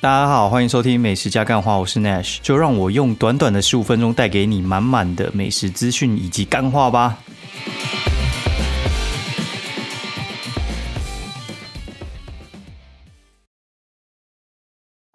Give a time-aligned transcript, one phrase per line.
[0.00, 7.18] 大家好，欢迎收听美食加干话，我是 Nash，就让我用短短的十五分钟带给你满满的美食资讯以及干话吧。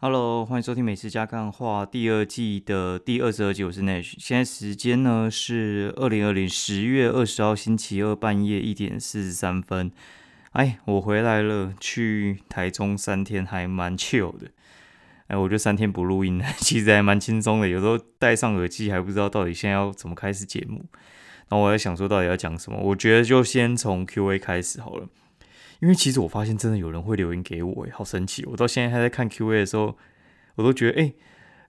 [0.02, 4.16] Hello，欢迎收听美食加干话第二季的第二十二集，我是 Nash。
[4.18, 9.94] 现在时间呢是二零二零十月二十号星期二半夜一点四十三分。
[10.52, 14.52] 哎，我回来了，去台中三天还蛮 chill 的。
[15.28, 17.68] 哎，我就三天不录音， 其实还蛮轻松的。
[17.68, 20.86] 有时候戴上耳机还不知道到底现在要怎么开始节目。
[21.50, 22.80] 然后我在想说，到底要讲什么？
[22.82, 25.08] 我觉得就先从 Q&A 开始好了。
[25.82, 28.44] 因为其实我发现真的有人会留言给我，哎，好神奇！
[28.46, 29.98] 我到现在还在看 Q&A 的时候，
[30.56, 31.14] 我都觉得，哎，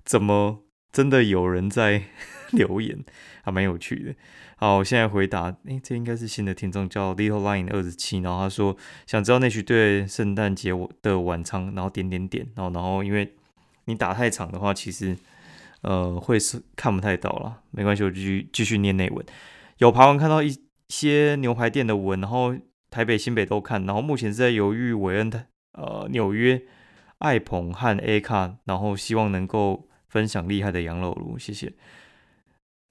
[0.05, 2.05] 怎么真的有人在
[2.53, 3.05] 留言，
[3.43, 4.15] 还蛮有趣的。
[4.57, 13.35] 好，我现在回答，哎，这应该是新的听众，叫 Little Line 二十七，然后他说想知道那曲对圣诞节我的晚餐，然后点点点，然后然后因为。
[13.87, 15.17] 你打太长的话，其实
[15.83, 19.25] 呃会是看不太到了，没关系，我继续继续念内文。
[19.79, 20.57] 有爬文看到一
[20.89, 22.55] 些牛排店的文，然后
[22.91, 26.63] 台北、新北都看，然后目前是在犹豫韦恩的呃纽约
[27.19, 31.73] 爱朋和 A 卡，然后希望能够分享厉害的羊肉炉，谢谢。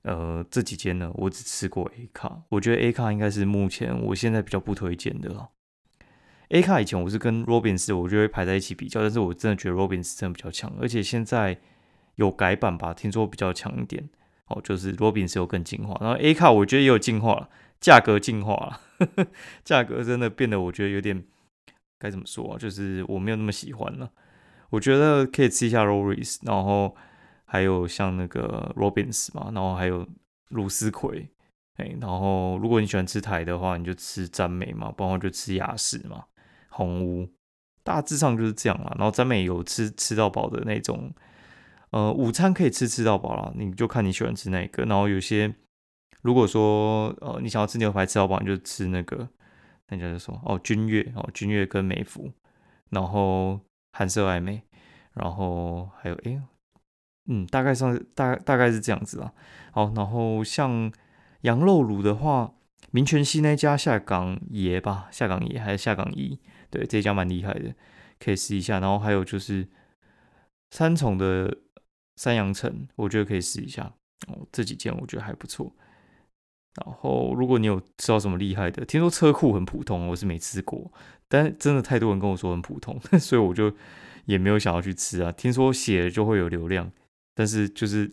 [0.03, 5.49] 呃，这几间呢，我只吃过 A 卡，我觉得 A 卡应该是目前我现在比较不推荐的了。
[6.53, 11.59] A 卡以前我是跟 Robins，我就会排在一起比较，但是我真的觉得 Robins 真的比较强，而且现在
[12.13, 14.07] 有改版吧，听说比较强一点。
[14.45, 18.79] 哦，就是 Robins 有更进化，然后 A 卡我觉得也有进化了，价格进化了，
[19.65, 21.23] 价格真的变得我觉得有点
[21.97, 22.57] 该怎么说啊？
[22.59, 24.11] 就是我没有那么喜欢了。
[24.69, 26.95] 我觉得可以吃一下 Robins，然后
[27.45, 30.07] 还有像那个 Robins 嘛，然后还有
[30.49, 31.27] 鲁斯葵，
[31.77, 36.25] 哎，然后如果你喜欢吃台的话，你就吃詹美嘛，不然就吃雅士嘛。
[36.73, 37.29] 红屋
[37.83, 41.13] 大致上就是这样啦，然后咱们也有吃吃到饱的那种，
[41.91, 44.83] 呃，午餐可以吃吃到饱啦，你就看你喜欢吃哪个。
[44.85, 45.53] 然后有些
[46.21, 49.27] 如果说呃你想要吃牛排吃到饱，你就吃那个
[49.89, 52.31] 那叫什么哦君悦哦君悦跟美孚，
[52.89, 53.59] 然后
[53.91, 54.63] 韩式暧昧，
[55.13, 56.41] 然后还有哎
[57.27, 59.33] 嗯大概上大大概是这样子啦。
[59.71, 60.91] 好，然后像
[61.41, 62.53] 羊肉卤的话，
[62.91, 66.39] 民权西那家下岗爷吧，下岗爷还是下岗姨。
[66.73, 67.75] 对，这家蛮厉害的，
[68.19, 68.79] 可以试一下。
[68.79, 69.67] 然后还有就是
[70.71, 71.59] 三重的
[72.15, 73.93] 三阳城，我觉得可以试一下
[74.25, 74.47] 哦。
[74.51, 75.71] 这几间我觉得还不错。
[76.83, 80.91] 然后如果你有知道什么厉害的，听说车库很普通，我是没吃过，
[81.27, 83.71] 但真的太多人跟我说很普通， 所以我就
[84.25, 85.31] 也没有想要去吃啊。
[85.31, 86.91] 听说写了就会有流量，
[87.35, 88.11] 但是就是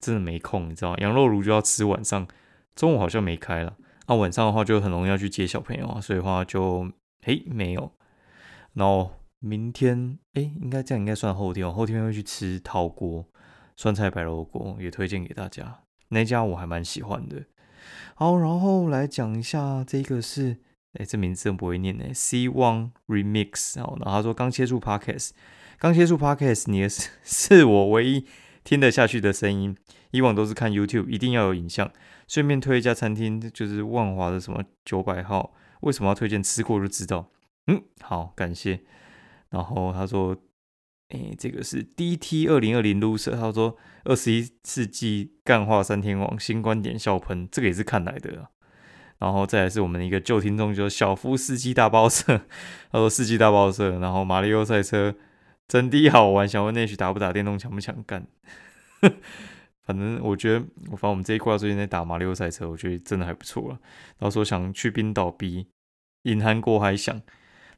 [0.00, 2.26] 真的没空，你知道羊肉炉就要吃晚上，
[2.74, 3.76] 中午好像没开了。
[4.06, 6.90] 那晚上的话就很容易要去接小朋友啊，所以的话就。
[7.26, 7.90] 嘿，没有。
[8.74, 9.10] 然后
[9.40, 11.66] 明天，哎，应该这样，应该算后天。
[11.66, 13.26] 哦后天会去吃陶锅
[13.74, 15.80] 酸菜白肉锅，也推荐给大家。
[16.10, 17.42] 那家我还蛮喜欢的。
[18.14, 20.58] 好，然后来讲一下这个是，
[20.92, 22.04] 哎，这名字不会念呢。
[22.14, 23.82] C One Remix。
[23.82, 25.30] 好然后他说刚接触 Podcast，
[25.80, 28.24] 刚接触 Podcast，你是 是我唯一
[28.62, 29.76] 听得下去的声音。
[30.12, 31.90] 以往都是看 YouTube，一定要有影像。
[32.28, 35.52] 顺便推一家餐厅，就是万华的什么九百号。
[35.86, 36.42] 为什么要推荐？
[36.42, 37.30] 吃过就知道。
[37.68, 38.80] 嗯，好，感谢。
[39.50, 40.36] 然后他说
[41.10, 48.50] ：“哎，这个是 D T 二零二零 loser。”他说：“二十一世纪干化三天王新观点笑喷，这个也是看来的。”
[49.18, 52.42] 然后再来是我们的一个旧听众，就小夫司机大包社。
[52.90, 55.14] 他说：“司机大包社。”然后马里奥赛车
[55.68, 58.26] 真的好玩，想问那许打不打电动，强不强干？
[59.86, 63.78] 反正我觉得，我反正我们这一块最近在打马里奥赛车，我觉得真的还不错了。
[64.18, 65.68] 然后说想去冰岛比，
[66.26, 67.22] 隐含过还想。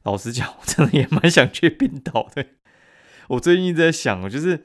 [0.03, 2.45] 老实讲，我真的也蛮想去冰岛的。
[3.29, 4.63] 我最近一直在想，就是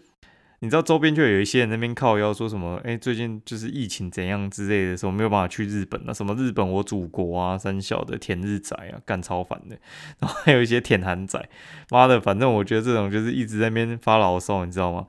[0.60, 9.76] 你知道周边就有一些人那边靠腰说什么，哎，最近就是疫情怎样之类的，什么没有办法去日本啊，什么日本我祖国啊，三小的舔日仔啊，干超烦的。
[10.20, 11.48] 然后还有一些舔韩仔，
[11.90, 15.08] 妈的，反正我觉得这种就是一直在那边发牢骚，你知道吗？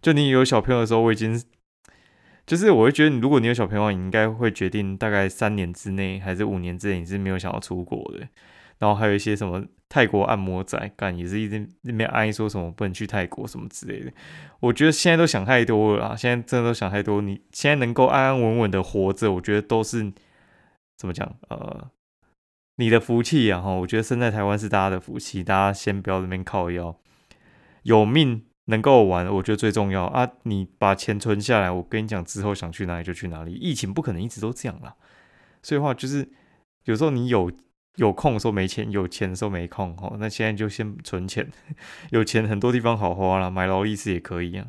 [0.00, 1.42] 就你有小朋友的时候，我已经。
[2.46, 8.28] 就是我会觉得，如果你有小朋友，你应该会决定大概三年之内还是五年之内，你是没有想要出国的。
[8.78, 14.12] 然后还有一些什么泰国按摩仔干，也是一直那边安说什么不能去泰国什么之类的。
[14.60, 17.22] 我觉得现在都想太多了，现在真的都想太多。
[17.22, 20.12] 你现在能够安安稳稳的活着，我觉得都是
[20.98, 21.36] 怎么讲？
[21.48, 21.88] 呃，
[22.76, 23.60] 你的福气啊！
[23.60, 26.96] 哈，我觉得生在台湾是大家的福气，大家先不要那边靠腰，
[27.84, 28.44] 有命。
[28.66, 30.30] 能够玩，我觉得最重要啊！
[30.44, 33.52] 你把钱存下来，我跟你讲，之后想去哪里就去哪里。
[33.52, 34.94] 疫情不可能一直都这样啦，
[35.62, 36.28] 所以话就是
[36.84, 37.52] 有时候你有
[37.96, 40.16] 有空的时候没钱，有钱的时候没空哦。
[40.18, 41.50] 那现在就先存钱，
[42.10, 44.68] 有钱很多地方好花了，买劳力士也可以啊。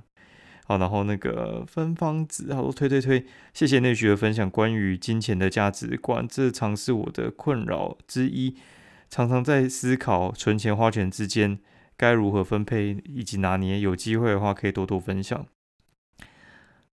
[0.67, 8.57] 好，然后那个芬芳子，好多推推推，谢谢内徐的分享，关于金钱的价值观，这常是我的困扰之一，
[9.09, 11.59] 常常在思考存钱花钱之间
[11.97, 15.45] 该如何分配以及拿捏，有机会的话可以多多分享。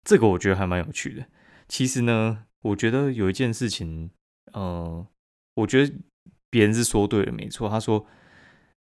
[0.03, 1.25] 这个我觉得还蛮有趣的。
[1.67, 4.11] 其实呢，我觉得有一件事情，
[4.53, 5.05] 呃，
[5.55, 5.93] 我觉得
[6.49, 8.05] 别人是说对了，没错，他说。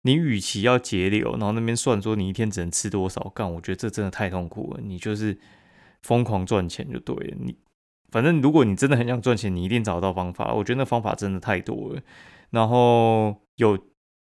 [0.03, 4.81] 你与其要节流，然后那边算说你一天只能吃多少，干，我觉得这真的太痛苦了。
[4.81, 5.37] 你就是
[6.05, 7.37] 疯狂赚钱就对了。
[7.41, 7.59] 你
[8.13, 10.55] 反正如果你真的很想赚钱，你一定找到方法。
[10.55, 12.01] 我觉得那方法真的太多了。
[12.51, 13.77] 然后有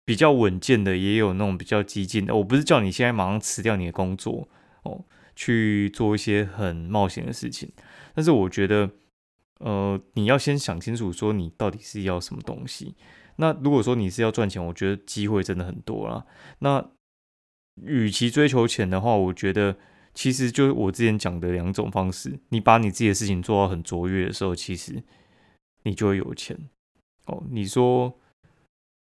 [0.06, 2.36] 比较稳健的，也有那种比较激进的。
[2.36, 4.48] 我不是叫你现在马上辞掉你的工作
[4.84, 5.04] 哦，
[5.36, 7.72] 去做一些很冒险的事情。
[8.14, 8.92] 但是我觉得，
[9.60, 12.96] 呃，你要先想清楚，说你到底是要什么东西。
[13.38, 16.26] 那如果说你是要赚钱，我觉得机会真的很多啦。
[16.60, 16.92] 那
[17.82, 19.76] 与其追求钱的话，我觉得
[20.14, 22.40] 其实就是我之前讲的两种方式。
[22.50, 25.04] 你把你自己的事情做到很卓越的时候，其实
[25.84, 26.58] 你就会有钱
[27.26, 27.44] 哦。
[27.50, 28.18] 你说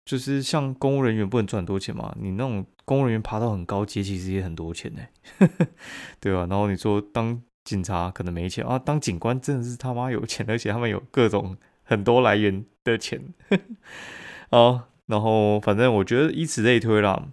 [0.09, 2.11] 就是像公务人员不能赚很多钱嘛？
[2.19, 5.01] 你那种公务人员爬到很高阶，其实也很多钱呢，
[6.19, 6.47] 对吧？
[6.49, 13.21] 然后你说当警察可能没钱啊，当警官真的是他妈有钱，而且他们有各种很多来源的钱。
[14.49, 17.27] 哦，然后反正我觉得以此类推啦，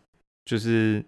[0.44, 1.02] 就是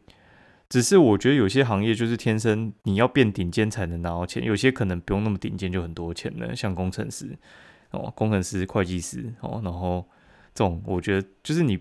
[0.70, 7.36] 只是我觉得有些行业就是天生你要变顶尖才能拿到钱，有些可能不用那么顶尖就很多钱了，像工程师
[7.90, 10.08] 哦，工程师、会计师哦，然后
[10.58, 11.78] 这种我觉得就是你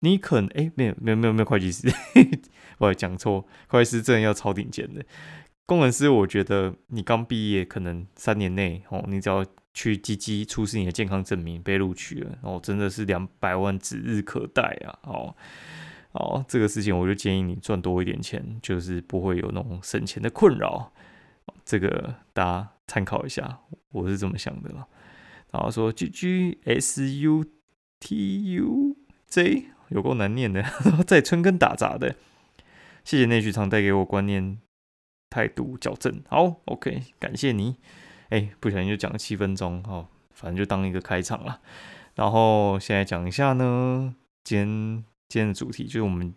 [0.00, 1.88] 你可能哎没有没有没有没有会计师，
[2.78, 5.02] 我讲错，会计师真的要超顶尖的，
[5.64, 9.42] 工程师我觉得你刚毕业可能三年内哦，你只要。
[9.78, 14.98] 去积极出示你的健康证明，被录取了，哦，真的是两百万指日可待啊！
[15.02, 15.36] 哦，
[16.12, 20.90] 哦，这个事情我就建议你赚多一点钱，就是不会有那种省钱的困扰。
[21.62, 23.58] 这个大家参考一下，
[23.90, 24.88] 我是这么想的了。
[25.52, 27.44] 然后说 G G S U
[28.00, 28.96] T U
[29.28, 30.64] J 有够难念的，
[31.06, 32.16] 在春根打杂的，
[33.04, 34.58] 谢谢内局长带给我观念
[35.30, 36.22] 态度矫正。
[36.28, 37.76] 好，OK，感谢你。
[38.30, 41.60] 哎，不小心就讲了七分钟哦，反正就当一个开场了。
[42.16, 46.34] 然后现在讲一下呢，今天今天的主题就是我们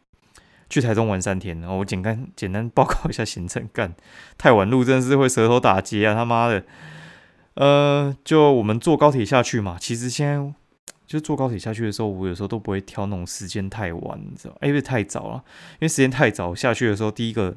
[0.69, 1.59] 去台中玩三天。
[1.61, 3.95] 然后我简单简单报告一下行程，干
[4.37, 6.13] 太晚录真的是会舌头打结啊！
[6.13, 6.63] 他妈的，
[7.55, 9.77] 呃，就我们坐高铁下去嘛。
[9.79, 10.53] 其实现在
[11.09, 14.55] 就坐高铁下去的时候，我有时候都不会挑那种时间太晚，你知道？
[14.61, 17.55] 哎，因为太早了，因为时间太早下去的时候，第一个。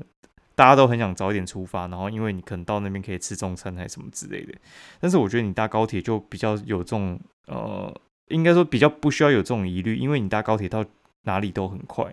[0.55, 4.53] 大家都很想早一点出发，然后因为你可能到那边可以吃中餐还是什么之类的。
[5.01, 7.93] 但是我觉得你搭高铁就比较有这种呃，
[8.29, 10.85] 应该说比较不需要有这种疑虑，因为你搭高铁到
[11.23, 12.05] 哪里都很快。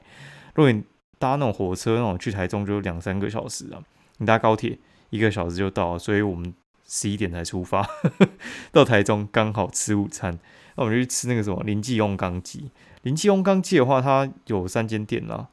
[0.55, 0.81] 如果你
[1.19, 3.83] 搭那种火车那种去台中就两三个小时啊，
[4.19, 5.99] 你搭高铁一个小时就到了。
[5.99, 6.51] 所以我们
[6.87, 7.85] 十一点才出发
[8.71, 10.39] 到台中，刚好吃午餐。
[10.79, 12.71] 那我们去吃那个什么林记翁刚鸡。
[13.01, 15.49] 林记翁刚鸡的话，它有三间店啦。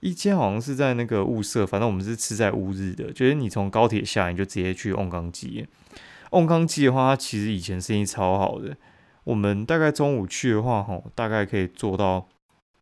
[0.00, 3.12] 一间好像是在那个雾社，反正我们是吃在乌日的。
[3.12, 5.64] 就是你从高铁下，你就直接去瓮冈鸡。
[6.32, 8.76] 瓮冈鸡的话，它其实以前生意超好的。
[9.22, 12.26] 我们大概中午去的话，吼，大概可以做到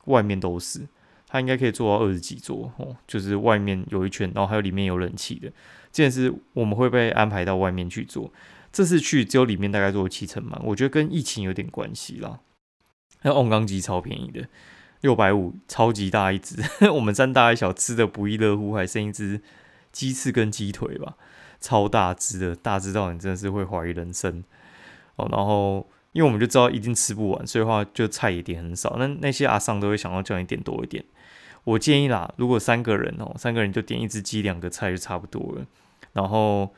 [0.07, 0.89] 外面都是，
[1.29, 5.49] 它应该可以做到二十几桌，哦，就是外面有一圈，然后还有里面有冷气的。
[5.93, 8.33] 这件事我们会被安排到外面去做。
[8.73, 12.41] 这次去只有里面大概做七成满，我觉得跟疫情有点关系啦。
[13.23, 14.49] 那瓮冈鸡超便宜的。
[15.03, 19.41] 六百五，超级大一只， 我们三大一小吃的不亦乐乎，还剩一只
[19.91, 21.17] 鸡翅跟鸡腿吧，
[21.61, 24.45] 超大只的，大只到你真的是会怀疑人生
[25.17, 25.29] 哦。
[25.33, 28.95] 然后，因为我们就知道一定吃不完，所以话就菜也点很少。
[28.97, 31.05] 那那些阿桑都会想要叫你点多一点。
[31.65, 35.67] 我建议啦，如果三个人哦，三个人就点一只鸡，两个菜就差不多了。
[36.13, 36.73] 然后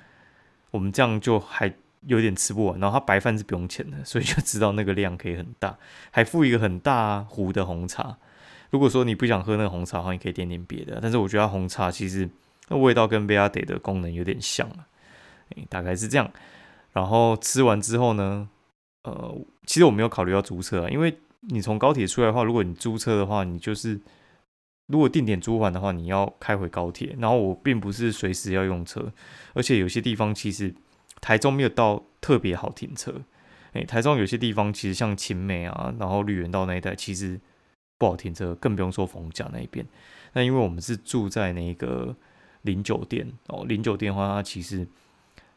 [0.71, 1.75] 我们这样就还。
[2.07, 5.79] 有点吃不完，然后它白饭是不用钱的，所以就知道那个量可以很大，
[6.11, 8.19] 还附一个很大壶的红茶。
[8.71, 10.99] 如果说你不想喝那个红茶的话，你可以点点别的。
[11.01, 12.29] 但是我觉得红茶其实
[12.69, 14.69] 那味道跟贝亚德的功能有点像，
[15.69, 16.31] 大概是这样。
[16.93, 18.49] 然后吃完之后呢，
[19.05, 19.35] 呃，
[19.65, 24.01] 其实我没有考虑要租车，因为你从高铁出来的话，如果你租车的话，你就是
[24.89, 27.17] 如果定点租完的话，你要开回高铁。
[27.19, 29.13] 然后我并不是随时要用车，
[29.55, 30.75] 而且有些地方其实。
[31.25, 33.23] 台中没有到特别好停车，
[33.73, 37.41] 诶，台中有些地方其实像秦美啊，然后绿园道那一带其实
[37.97, 39.87] 不好停车，更不用说逢甲那一边。
[40.35, 42.15] 那因为我们是住在那个
[42.61, 44.87] 林酒店哦，林酒店的话，它其实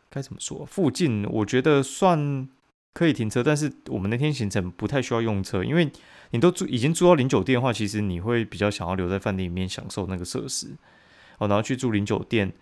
[0.10, 0.66] 该怎么说？
[0.66, 2.48] 附近我觉得算
[2.94, 5.92] 可以停车，但是我们那天行程不太需要用车，因为
[6.32, 10.78] 你都住已经住到零酒店的话，其实你会比较想要留在饭店里面享受那个设施
[11.40, 12.54] 哦，然后去住零酒店。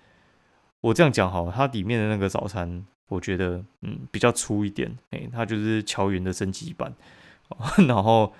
[0.82, 6.94] 我这样讲好，它里面的那个早餐，我觉得嗯比较粗一点，诶，它就是乔园的升级版。
[7.88, 8.34] 然后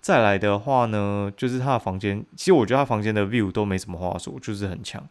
[0.00, 5.04] 再来的话呢，就是他的房间，其实我觉得他房间的 view 都没什么话说，就是很强。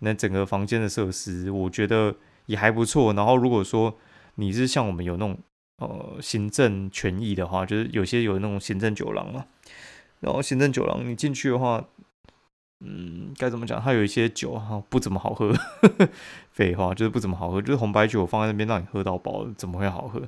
[0.00, 2.14] 那整个房间的设施，我觉得
[2.46, 3.12] 也还不错。
[3.14, 3.96] 然后如果说
[4.34, 5.38] 你是像我们有那种
[5.78, 9.46] 呃行政权益的话，就是有些有那种行政酒廊嘛，
[10.20, 11.82] 然后行政酒廊你进去的话，
[12.82, 13.80] 嗯，该怎么讲？
[13.80, 15.52] 它有一些酒哈不怎么好喝，
[16.50, 20.22] 废话就是不怎么好喝，就是红白酒放在那边让你喝到饱，怎么会好喝？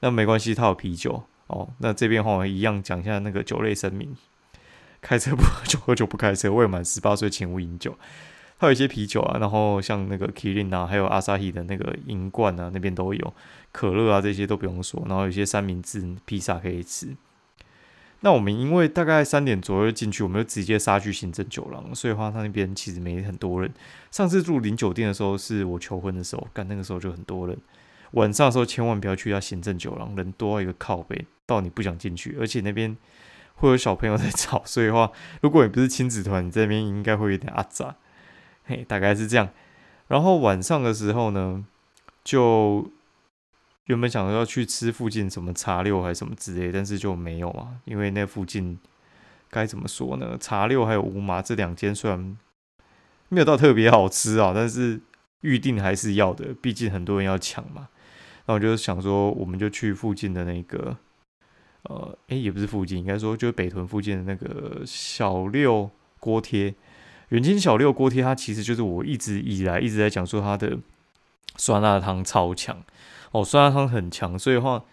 [0.00, 1.68] 那没关系，它有啤酒哦。
[1.78, 4.14] 那这边的话一样讲一下那个酒类声明：
[5.00, 7.98] 开车不喝酒，喝酒不开车，未满十八岁请勿饮酒。
[8.58, 13.34] 还有一些啤酒啊，然后像那个 Kirin 啊，还有阿萨希的那个银罐啊，那边都有
[13.72, 15.02] 可乐啊，这些都不用说。
[15.08, 17.08] 然后有些三明治、披萨可以吃。
[18.26, 23.72] 那我们因为大概三点左右进去，我们就直接杀去行政酒廊，所以话他那边其实没很多人。
[24.10, 27.56] 上次住零酒店的时候，是我求婚的时候，干那个时候就很多人。
[28.14, 32.96] 晚上的时候千万不要去要行政酒廊，人多一个靠背，到你不想进去，而且那边
[33.54, 37.94] 会有小朋友在吵，所以话如果你不是亲子团，你这边应该会有点阿杂。
[38.64, 39.50] 嘿，大概是这样。
[40.08, 41.64] 然后晚上的时候呢，
[42.24, 42.90] 就
[43.86, 48.78] 原本想要去吃附近什么茶六还是什么之类，但是就没有啊，因为那附近
[49.50, 50.36] 该怎么说呢？
[50.38, 52.36] 茶六还有五马这两间虽然
[53.28, 55.00] 没有到特别好吃啊，但是
[55.42, 57.88] 预定还是要的，毕竟很多人要抢嘛。
[58.46, 60.96] 那我就想说，我们就去附近的那个，
[61.82, 65.90] 呃，诶，也不是附近，应该说就是北屯附近的那个小六
[66.20, 66.74] 锅贴。
[67.30, 70.78] 远近小六锅贴，它其实就是我一直以来一直在讲说它的
[71.56, 72.80] 酸辣汤超强
[73.40, 74.84] 哦，酸辣汤很强，所以话。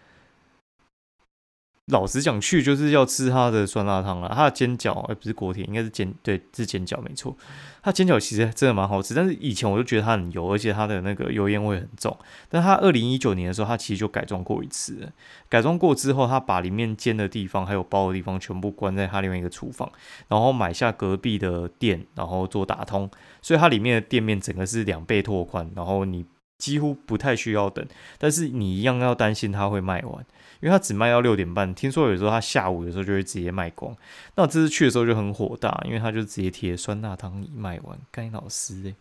[1.88, 4.32] 老实讲，去就是要吃它的酸辣汤了。
[4.34, 7.36] 它的煎饺，哎，不是锅贴，应该是煎，对，是煎饺，没错。
[7.82, 12.18] 它煎饺其实真的蛮好吃，但是以前我就觉得它很油，而且它的那个油烟味很重。
[12.48, 15.12] 但它二零一九年的时候，它其实就改装过一次。
[15.50, 19.92] 改装过之后，它把里面煎的地方还有包的地方全部关在它另外一个厨房，
[20.30, 26.26] 然后买下隔壁的店，然后做打通，所以它里面的店面整个是两倍拓宽，然后你
[26.63, 27.86] 几乎不太需要等，
[28.17, 30.25] 但是你一样要担心它会卖完。
[30.62, 33.93] 因为他只卖到六点半，听说有时候他下午有时候就会直接卖光。
[34.36, 38.96] 那我这次去的时候就很火大，因为他就直接贴酸辣汤已卖完，干老师哎，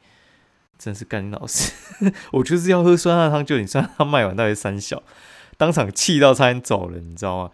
[0.76, 1.72] 真是干老师！
[2.32, 5.00] 我就是要喝酸辣汤，就你酸辣汤卖完，大概三小，
[5.56, 7.50] 当场气到差点走了，你知道吗？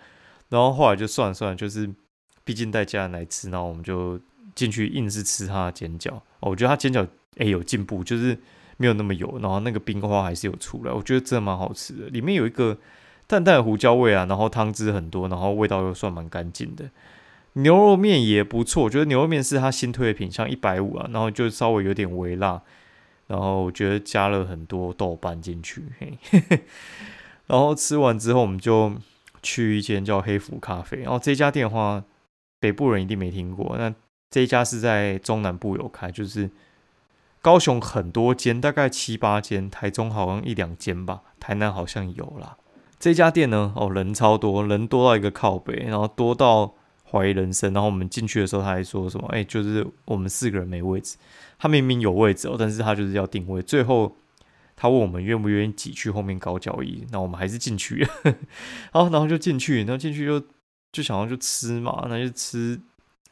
[0.49, 1.91] 然后后来就算了算了，就是
[2.45, 4.19] 毕竟带家人来吃，然后我们就
[4.55, 6.19] 进去硬是吃他的煎饺。
[6.41, 8.39] 我觉得他煎饺哎有进步，就是
[8.79, 12.79] 没有那么油，然后那个冰花还是有出来，我觉得真的蛮好吃的，里面有一个。
[13.31, 16.89] 淡淡的胡椒味啊，然后汤汁很多，然后味道又算蛮干净的。
[17.53, 22.63] 牛肉面也不错，我觉得牛肉面是他新推的品，像一百五啊，然后就稍微有点微辣，
[23.27, 25.85] 然后我觉得加了很多豆瓣进去。
[25.99, 26.19] 嘿，
[27.49, 28.95] 然后吃完之后，我们就
[29.43, 32.03] 去一间叫黑福咖啡，然后这家店的话，
[32.59, 33.77] 北部人一定没听过。
[33.77, 33.95] 那
[34.31, 36.49] 这一家是在中南部有开，就是
[37.49, 42.59] 高雄很多间，大概七八间，台中好像一两间吧，台南好像有啦。
[43.01, 46.75] 这家店呢，哦，人超多，人多到一个靠背，然后多到
[47.11, 47.73] 怀疑人生。
[47.73, 49.27] 然后我们进去的时候，他还说什么？
[49.29, 51.17] 哎，就是我们四个人没位置。
[51.59, 53.63] 他明明有位置哦，但是他就是要定位。
[53.63, 54.15] 最后
[54.77, 58.07] 他问我们愿不愿意挤去后面搞交易，那我们还是进去。
[58.93, 60.39] 好，然后就进去，然后进去就
[60.93, 62.79] 就想要就吃嘛，那就吃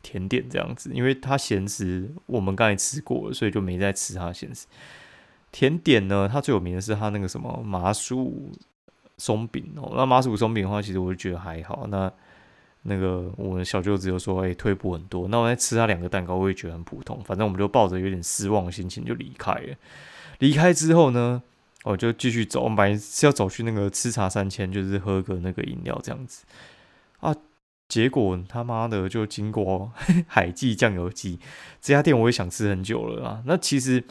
[0.03, 0.91] 甜点这样子。
[0.93, 4.67] 因为他咸食我们刚才吃过，所以就没再吃他咸食。
[5.53, 8.53] 甜点呢，它最有名的是它那个什么麻薯。
[9.19, 11.87] 松饼哦，那麻薯松饼的话，其实我就觉得还好。
[11.88, 12.12] 那
[12.83, 15.26] 那个我们小舅子又说，哎，退步很多。
[15.29, 17.19] 那我在吃他两个蛋糕，我也觉得很普通。
[17.25, 19.75] 反正我们就抱着有点失望的心情就离开了。
[20.41, 21.43] 离开之后呢，
[21.85, 22.65] 我就继续走。
[22.65, 26.45] 我们本来是要走去那个吃茶三千，就是喝个那个饮料这样子
[27.21, 27.35] 啊。
[27.88, 29.93] 结果他妈的就经过
[30.26, 31.38] 海记酱油鸡
[31.81, 33.43] 这家店，我也想吃很久了啊。
[33.47, 34.05] 那其实。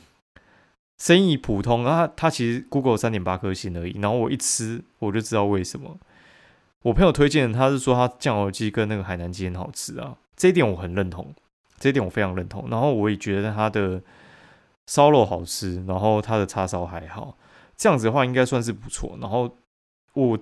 [0.97, 3.99] 生意普通啊，他其实 Google 三点八颗星而已。
[3.99, 5.99] 然后我一吃，我就知道为什么。
[6.83, 11.35] 我朋友推荐，他是说他酱油鸡跟那个海南鸡很好吃啊，这一点我很认同，
[11.79, 12.69] 这一点我非常认同。
[12.69, 14.01] 然后我也觉得他的
[14.87, 17.37] 烧肉好吃，然后他的叉烧还好，
[17.75, 19.17] 这样子的话应该算是不错。
[19.19, 19.57] 然后
[20.13, 20.39] 我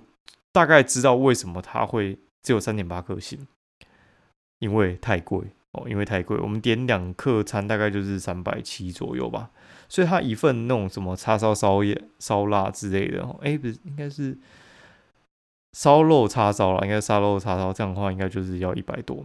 [0.52, 3.44] 大概知道为什么他会只有三点八颗星，
[4.60, 6.38] 因为太贵哦，因为太贵。
[6.38, 9.50] 我们点两客餐大概就是三百七左右吧。
[9.88, 14.36] 所以它一份那种什么叉烧烧叶烧腊之类的，哎，不是，应该是
[15.72, 19.24] 烧肉叉烧了，应该烧肉叉烧这样的话，应该就是要一百多，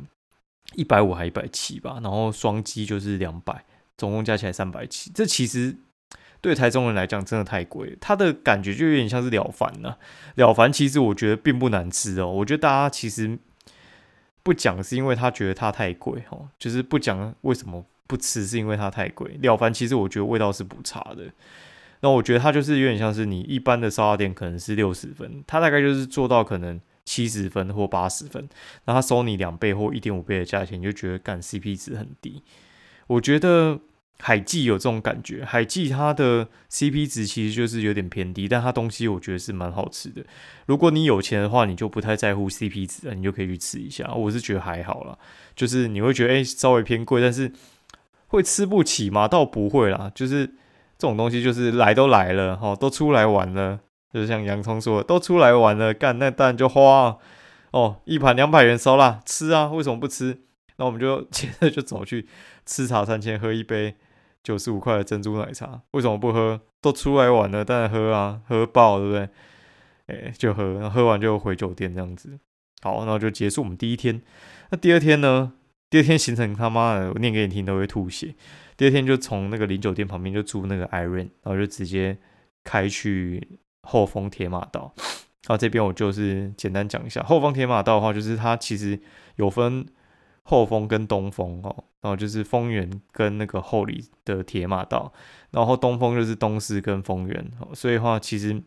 [0.75, 1.99] 一百五还一百七吧。
[2.03, 3.65] 然后双击就是两百，
[3.97, 5.11] 总共加起来三百七。
[5.11, 5.75] 这其实
[6.41, 9.97] 对台中人来讲真的太贵，它的感觉就有点像是了凡了。
[10.35, 13.37] 了凡其实我觉得并不难吃哦，我觉得大家其实
[14.43, 19.37] 不讲是因为他觉得它太贵哦，就是不讲为什么不吃是因为它太贵。
[19.41, 21.25] 了凡其实我觉得味道是不差的。
[22.01, 28.47] 那我觉得它就是有点像是你一般的烧鸭店可能是六十分，它大概就是做到可能七十分或八十分，
[28.85, 32.41] 那他收你两倍或一点五倍的价钱，你就觉得干 CP 值很低。
[33.07, 33.79] 我觉得
[34.19, 40.23] 海记有这种感觉，海记它的 CP 值其实就是有点偏低，但它东西我觉得是蛮好吃的。
[40.65, 44.13] 如果你有钱的话，你就不太在乎 CP 值，你就可以去吃一下。
[44.13, 45.17] 我是觉得还好啦，
[45.55, 47.51] 就是你会觉得哎稍微偏贵，但是
[48.27, 49.27] 会吃不起吗？
[49.27, 50.55] 倒不会啦，就是。
[51.01, 53.79] 这种东西就是来都来了，哈，都出来玩了，
[54.13, 57.17] 就是像洋葱说，的，都出来玩了，干那当然就花
[57.71, 60.41] 哦，一盘两百元烧啦吃啊，为什么不吃？
[60.75, 62.27] 那我们就接 着就走去
[62.65, 63.95] 吃茶三千，喝一杯
[64.43, 66.61] 九十五块的珍珠奶茶，为什么不喝？
[66.81, 69.29] 都出来玩了，当然喝啊，喝爆，对不对？
[70.07, 72.39] 哎，就喝，喝完就回酒店这样子。
[72.81, 74.21] 好，然后就结束我们第一天。
[74.69, 75.53] 那第二天呢？
[75.89, 78.35] 第二天行程他妈的，我念给你听都会吐血。
[78.77, 82.17] 第二天就从那个零酒店旁边就租那个 Iron，然后就直接
[82.63, 84.93] 开去后丰铁马道。
[85.47, 88.99] 然后这边我就是简单讲一下后丰铁马道的话，就是它其实
[89.37, 89.85] 有分
[90.49, 95.13] 后峰跟东风哦，然后就是丰原跟那个后里的铁马道，
[95.51, 97.51] 然后东风就是东势跟丰原。
[97.73, 98.61] 所以的话，其实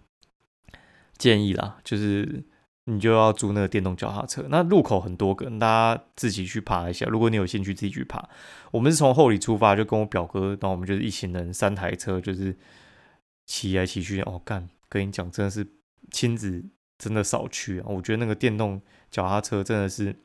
[1.19, 2.45] 建议啦，就是。
[2.87, 7.07] 你就要租那个电动脚踏车，那路口很多个，大家自己去爬一下。
[7.07, 8.29] 如果你有兴趣，自己去爬。
[8.73, 12.59] 我们是从后里出发，就跟我表哥，然后我们就是一行人三台车，就是
[13.47, 14.21] 骑来骑去。
[14.23, 15.65] 哦，干，跟你讲，真的是
[16.11, 16.65] 亲子
[16.99, 17.87] 真的少去啊。
[17.87, 20.17] 我觉得那个电动脚踏车真的是，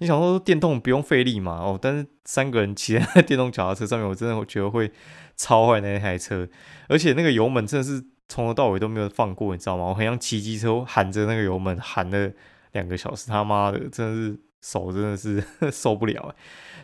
[0.00, 1.52] 你想说电动不用费力嘛？
[1.52, 4.92] 哦，但是三个人骑在电动脚踏车上面，我真的觉得会
[5.36, 6.48] 超坏那台车，
[6.88, 8.04] 而且那个油门真的是。
[8.32, 9.86] 从头到尾都没有放过，你知道吗？
[9.86, 12.30] 我很像骑机车喊着那个油门喊了
[12.70, 16.32] 两个小时，他妈的，真的是手真的是 受不了。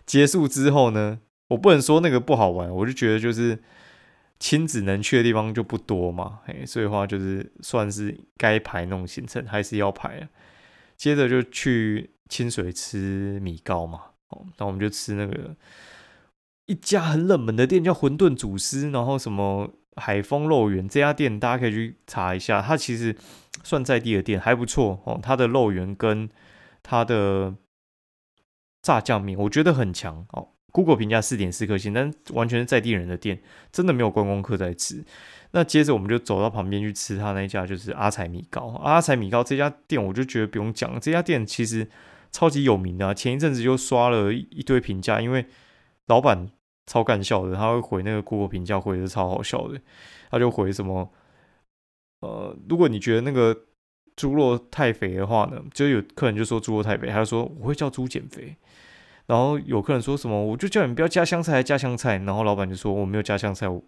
[0.04, 3.56] 结束之后呢，我不能说那个不好玩，我就觉得就是
[4.40, 10.28] 亲子能去的地方就不多嘛，嘿，所以话就是算是该排那种行程还是要排。
[10.96, 15.54] 接着就去清水吃米糕嘛，哦，那我们就吃那个
[16.66, 19.72] 一家很冷门的店叫馄饨祖师，然后什么。
[19.98, 23.16] 海丰肉圆这家店，大家可以去查一下，它其实
[23.64, 25.18] 算在地的店，还不错哦。
[25.22, 26.28] 它的肉圆跟
[26.82, 27.54] 它的
[28.82, 30.48] 炸酱面，我觉得很强哦。
[30.70, 33.40] Google 评价四点四颗星，但完全是在地人的店，
[33.72, 35.02] 真的没有观光客在吃。
[35.52, 38.66] 那接着我们就走到旁边去吃他那一家，就是阿财米糕。
[38.84, 41.88] 阿财米糕这家店，我就觉得不用讲，这家店其实
[42.36, 43.14] 超级有名的。
[43.14, 45.46] 前一阵子就刷了一堆评价，因为
[46.06, 46.50] 老板。
[46.88, 49.76] 超干笑的，他会回那个顾客评价，回的超好笑的。
[50.30, 51.12] 他就回什么，
[52.20, 53.64] 呃，如果你觉得那个
[54.14, 58.54] 猪肉太肥的话呢，就有客人就说猪肉太肥，他就说我会叫猪减肥。
[59.26, 62.18] 然后有客人说什么，我就叫你不要加香菜，还加香菜。
[62.18, 63.82] 然后老板就说我没有加香菜，我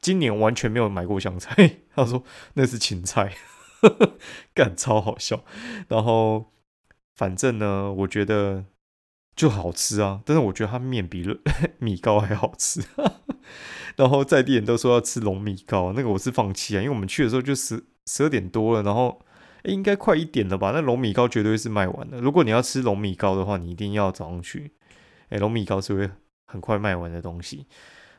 [0.00, 1.80] 今年完全没有买过香菜。
[1.94, 2.24] 他说
[2.54, 3.34] 那是芹菜，
[4.56, 5.44] 干超好笑。
[5.88, 6.46] 然后
[7.20, 8.64] 反正呢，我觉得。
[9.36, 11.24] 就好吃啊，但是我觉得它面比
[11.78, 12.82] 米糕还好吃。
[13.96, 19.18] 然后在地人都说要吃龙米糕，那个我是放弃啊，因为我们去的时候就十十二点多了，然后
[19.62, 20.72] 应该快一点了吧？
[20.74, 22.20] 那龙米糕绝对是卖完的。
[22.20, 24.72] 如果你要吃龙米糕的话，你一定要早上去。
[25.30, 26.10] 哎，龙米糕是会
[26.46, 27.66] 很快卖完的东西。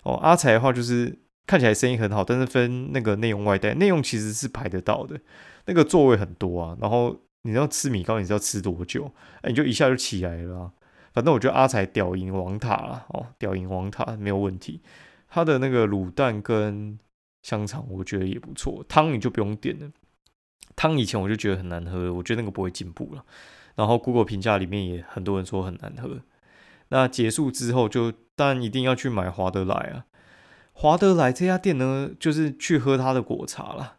[0.04, 5.20] 哦，阿财的话就是看起来生意很好，但是分那个内用外带，内用其实是排得到的，
[5.66, 6.78] 那个座位很多啊。
[6.82, 9.12] 然后你要吃米糕，你知道吃多久？
[9.41, 10.71] 哎，你就一下就起来了。
[11.13, 14.82] 反正我觉得阿财屌赢王塔了哦，屌赢王塔没有问题。
[15.27, 16.99] 他的那个卤蛋跟
[17.41, 18.86] 香肠，我觉得也不错。
[18.88, 19.91] 汤你就不用点了，
[20.75, 23.25] 汤以前我就觉得很难喝，我觉得那个不会进步了。
[23.75, 26.19] 然后 Google 评价里面也很多人说很难喝。
[26.89, 30.06] 那结束之后就当然一定要去买华德莱啊。
[30.73, 33.97] 华德莱这家店呢，就是去喝他的果茶了。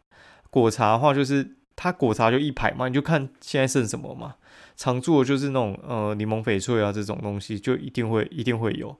[0.49, 4.35] 果茶的话，就是它果茶就一排嘛，你就看现在剩什么嘛。
[4.75, 8.95] 常做的就是那种呃柠檬翡翠啊这种东西，就一定会一定会有，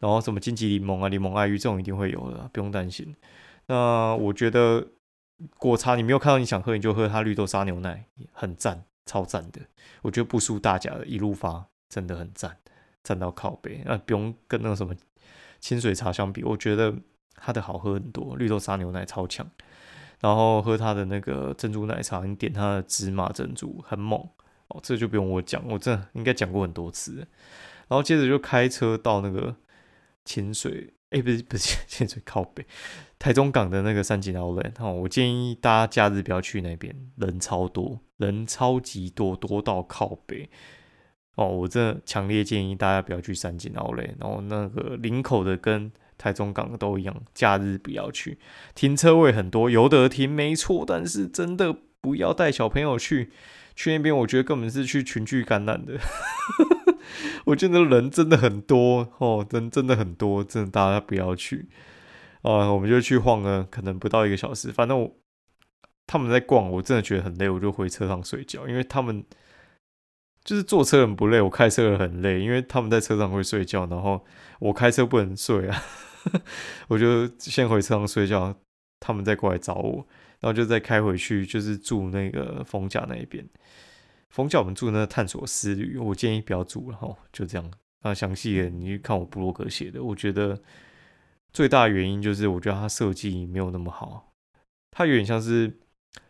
[0.00, 3.14] 然后什么金桔柠檬啊、柠檬爱玉这种一定会有的，不用担心。
[3.66, 4.84] 那我觉得
[5.58, 9.60] 果茶你没有看到你想喝，你就喝它绿豆沙牛奶，很赞，超赞的。
[10.02, 12.56] 我觉得不输大家的一路发，真的很赞，
[13.04, 13.82] 赞到靠背。
[13.84, 14.92] 那不用跟那个什么
[15.60, 16.92] 清水茶相比，我觉得
[17.36, 19.48] 它的好喝很多，绿豆沙牛奶超强。
[20.22, 24.20] 然后喝他的那个珍珠奶茶，你点他的芝麻珍珠，很猛
[24.68, 24.78] 哦。
[24.80, 27.16] 这就不用我讲，我这应该讲过很多次。
[27.88, 29.56] 然后接着就开车到那个
[30.24, 32.64] 潜水，哎，不是不是潜水靠北，
[33.18, 34.72] 台中港的那个三井奥莱。
[34.78, 40.48] 哦，我建议大家假日不要去那边，人超多，人超级多，多到靠北。
[41.34, 44.04] 哦，我真的强烈建议大家不要去三井奥莱。
[44.20, 45.90] 然后那个林口的跟。
[46.22, 48.38] 台中港都一样，假日不要去，
[48.76, 53.32] 停车位很多，有得停没错，但是真的不要带小朋友去，
[53.74, 55.98] 去那边我觉得根本是去群聚感染的。
[57.46, 61.68] 我觉得人真的很多哦，人真的很多，真的大家不要去
[62.42, 62.72] 啊！
[62.72, 65.16] 我们就去晃了，可能不到一个小时，反正我
[66.06, 69.24] 他们在逛，我真的觉得很累，我就回车上睡觉，因为他们
[70.44, 74.24] 就是坐车很不累，我开车很累，因为他们在车上会睡觉，然后
[74.60, 75.82] 我开车不能睡啊。
[76.88, 78.54] 我就先回车上睡觉，
[79.00, 80.06] 他们再过来找我，
[80.40, 83.46] 然后就再开回去，就是住那个逢甲那一边。
[84.30, 87.70] 逢甲我们住那个探索私旅，我建议不要住了哈，就这样。
[88.04, 90.60] 那详细的你去看我布洛格写的，我觉得
[91.52, 94.32] 最大原因就是我觉得它设计没有那么好，
[94.90, 95.78] 它有点像是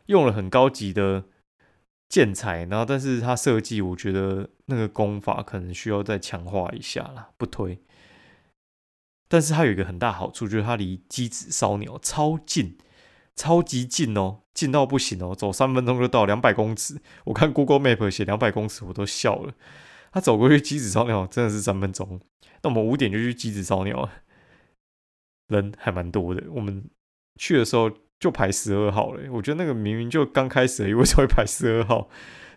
[0.06, 1.24] 用了很高级的
[2.08, 7.80] 建材，然后但是它设计我觉得那个功法可能需要再强化一下啦，不推。
[9.32, 12.76] 但是它有一个很大好处，就是它离机子烧鸟超近，
[13.34, 17.00] 超级近哦，近到不行哦，走三分钟就到，两百公尺。
[17.24, 19.54] 我看 Google Map 写两百公尺，我都笑了。
[20.12, 22.20] 他走过去机子烧鸟真的是三分钟。
[22.62, 24.10] 那我们五点就去机子烧鸟了，
[25.48, 26.42] 人还蛮多的。
[26.50, 26.84] 我们
[27.38, 27.90] 去的时候
[28.20, 32.10] 就排十二号了，我觉得那个明明就刚开始，为什么会排十二号？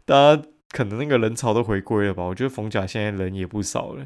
[0.03, 2.23] 大家可能那个人潮都回归了吧？
[2.23, 4.05] 我觉得冯甲现在人也不少了。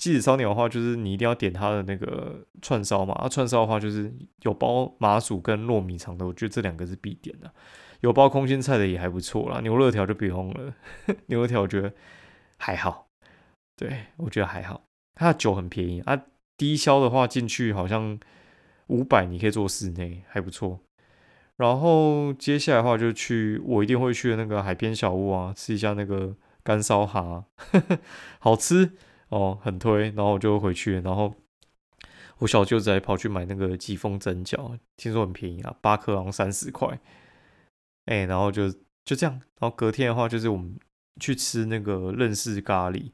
[0.00, 3.12] 鸡子烧鸟的话，就是你一定要点它的那个串烧嘛。
[3.16, 4.10] 啊，串烧的话就是
[4.44, 7.52] 有包麻薯跟糯米肠的，我觉得这两个是必点的。
[8.00, 9.60] 有包空心菜的也还不错啦。
[9.60, 10.74] 牛肉条就不用了，
[11.28, 11.92] 牛肉条我觉得
[12.56, 13.08] 还好。
[13.76, 14.84] 对我觉得还好。
[15.14, 16.18] 它的酒很便宜啊，
[16.56, 18.18] 低消的话进去好像
[18.86, 20.80] 五百，你可以坐室内，还不错。
[21.58, 27.44] 然后接下来的话就去我一定会去的那个海边小屋啊，吃一下那个干烧蛤，
[28.40, 28.92] 好吃。
[29.30, 31.32] 哦，很推，然后我就回去，然后
[32.38, 36.98] 我小舅子还跑去买那个疾风蒸饺，听说很便宜啊，八颗好像三十块，
[38.06, 38.68] 哎，然后就
[39.04, 40.76] 就这样，然后隔天的话就是我们
[41.20, 43.12] 去吃那个认识咖喱，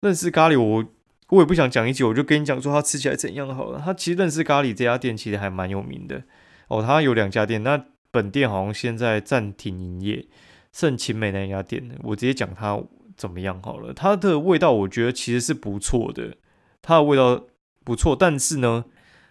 [0.00, 0.84] 认识咖喱，我
[1.28, 3.82] 我也不想讲一集，我就跟你讲说它吃起来怎样好了。
[3.84, 6.22] 它其实认识咖喱这家店其实还蛮有名的
[6.68, 10.26] 哦，它有两家店，那本店好像现在暂停营业，
[10.72, 12.82] 剩秦美那家店，我直接讲它。
[13.16, 13.92] 怎么样好了？
[13.92, 16.36] 它的味道我觉得其实是不错的，
[16.80, 17.46] 它的味道
[17.84, 18.84] 不错，但是呢，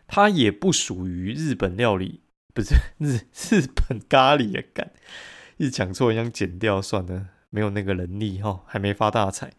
[0.08, 2.22] 它也不属于日本料理，
[2.54, 4.64] 不是 日日本咖喱的！
[4.74, 4.92] 干，
[5.58, 9.52] 一讲错，想剪掉算了，没有那个能力哈，还没发大财。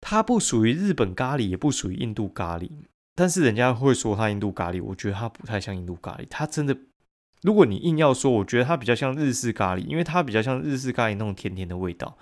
[0.00, 2.70] 它不属于日本咖喱，也不属于印度咖喱，
[3.14, 6.26] 但是人家会说它印度咖喱，我觉得它不太像印度咖喱。
[6.30, 6.76] 它真的，
[7.42, 12.16] 如果你硬要说，我觉得它比较像日式咖喱，因为它比较像日式咖喱那种甜甜的味道。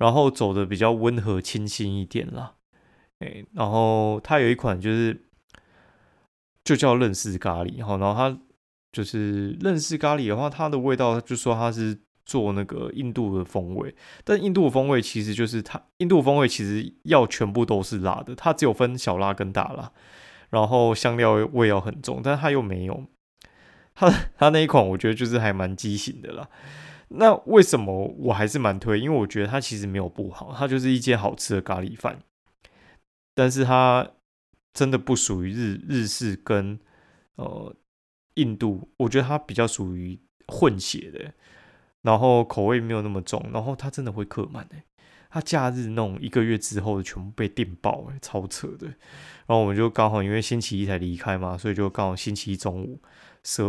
[0.00, 2.54] 然后走的比较温和清新一点啦，
[3.18, 5.26] 哎，然后它有一款就是
[6.64, 8.40] 就叫认识咖喱，哈，然后它
[8.92, 19.92] 就是认识咖喱的话，它的味道就说它是做那个印度的风味，但印度的风味其实就是它印度风味其实要全部都是辣的，它只有分小辣跟大辣，
[20.48, 23.04] 然后香料味要很重，但它又没有，
[23.94, 26.48] 它它那一款我觉得就是还蛮畸形的啦。
[27.12, 29.00] 那为什么我还是蛮推？
[29.00, 32.22] 因为我觉得它其实没有不好，它就是一间好吃的咖喱饭。
[33.34, 34.08] 但是它
[34.72, 36.78] 真的不属于日日式跟
[37.34, 37.74] 呃
[38.34, 41.34] 印度，我觉得它比较属于混血的，
[42.02, 44.84] 然后口味没有那么重，然后它真的会客满诶。
[45.30, 48.86] 它假日那种一个月之后全部被订爆诶，超扯的。
[48.86, 53.00] 然后我们就刚好因为星期一才离开嘛，所以就刚好星期一中午
[53.42, 53.62] 十。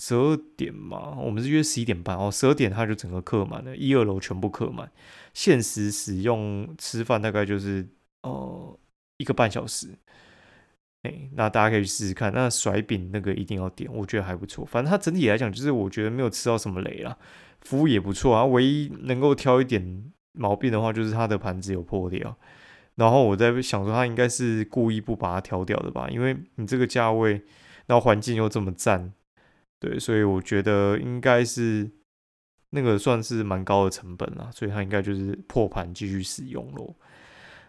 [0.00, 2.30] 十二点嘛，我们是约十一点半哦。
[2.30, 4.90] 十二点他就整个客满了，一二楼全部客满。
[5.34, 7.86] 限时使用吃饭大概就是
[8.22, 8.78] 呃
[9.18, 9.88] 一个半小时。
[11.02, 12.32] 哎，那大家可以试试看。
[12.32, 14.64] 那甩饼那个一定要点，我觉得还不错。
[14.64, 17.16] 反正它整体来讲，就是我觉得没有吃到什么雷啦，
[17.60, 18.44] 服务也不错啊。
[18.44, 22.36] 唯一能够挑一点毛病的话，就是它的盘子有破掉。
[22.96, 26.08] 然后我在想说，他应该是故意不把它挑掉的吧？
[26.10, 27.42] 因为你这个价位，
[27.86, 29.12] 然后环境又这么赞。
[29.80, 31.90] 对，所以我觉得应该是
[32.70, 36.94] 那个算是蛮高的成本啦，所以它应该就是破盘继续使用咯。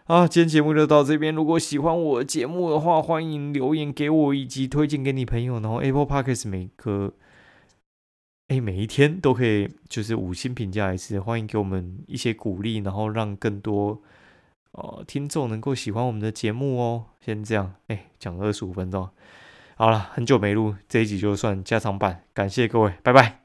[0.04, 1.34] 啊，今天节目就到这边。
[1.34, 5.54] 如果喜欢我的节目的话，欢迎留言给我，以及推荐给你朋友。
[5.60, 7.14] 然后 Apple Podcast 每个
[8.48, 14.02] 哎每一天都可以就是五星评价一次，欢迎给我们一些鼓励，然后让更多
[14.72, 17.06] 呃听众能够喜欢我们的节目哦。
[17.20, 19.08] 先这样，哎，讲二十五分钟，
[19.76, 23.41] 好了，很久没录这一集就算加长版，感谢各位，拜拜。